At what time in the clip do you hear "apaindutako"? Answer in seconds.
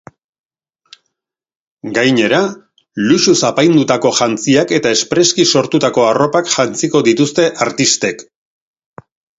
3.51-4.13